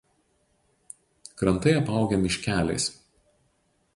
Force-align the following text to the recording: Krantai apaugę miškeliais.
Krantai 1.41 1.75
apaugę 1.81 2.21
miškeliais. 2.23 2.91